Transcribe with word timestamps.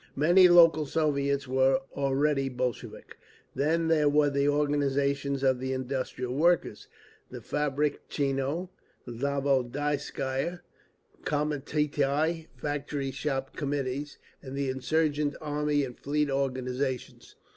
Many 0.15 0.47
local 0.47 0.87
Soviets 0.87 1.47
were 1.47 1.79
already 1.95 2.49
Bolshevik; 2.49 3.17
then 3.53 3.87
there 3.87 4.09
were 4.09 4.31
the 4.31 4.49
organisations 4.49 5.43
of 5.43 5.59
the 5.59 5.73
industrial 5.73 6.33
workers, 6.33 6.87
the 7.29 7.39
Fabritchno 7.39 8.69
Zavodskiye 9.07 10.61
Comitieti—Factory 11.23 13.11
Shop 13.11 13.55
Committees; 13.55 14.17
and 14.41 14.57
the 14.57 14.69
insurgent 14.69 15.35
Army 15.39 15.83
and 15.85 15.99
Fleet 15.99 16.31
organisations. 16.31 17.35